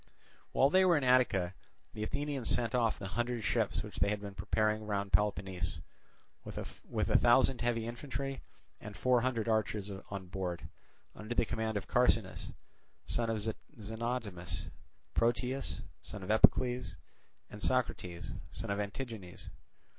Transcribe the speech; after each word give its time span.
While 0.51 0.71
they 0.71 0.83
were 0.83 0.97
in 0.97 1.03
Attica 1.03 1.53
the 1.93 2.01
Athenians 2.01 2.49
sent 2.49 2.73
off 2.73 2.97
the 2.97 3.09
hundred 3.09 3.43
ships 3.43 3.83
which 3.83 3.97
they 3.97 4.09
had 4.09 4.19
been 4.19 4.33
preparing 4.33 4.87
round 4.87 5.13
Peloponnese, 5.13 5.79
with 6.43 6.57
a 6.57 7.17
thousand 7.19 7.61
heavy 7.61 7.85
infantry 7.85 8.41
and 8.79 8.97
four 8.97 9.21
hundred 9.21 9.47
archers 9.47 9.91
on 10.09 10.25
board, 10.25 10.67
under 11.15 11.35
the 11.35 11.45
command 11.45 11.77
of 11.77 11.87
Carcinus, 11.87 12.51
son 13.05 13.29
of 13.29 13.37
Xenotimus, 13.77 14.71
Proteas, 15.13 15.83
son 16.01 16.23
of 16.23 16.31
Epicles, 16.31 16.95
and 17.51 17.61
Socrates, 17.61 18.31
son 18.51 18.71
of 18.71 18.79
Antigenes. 18.79 19.51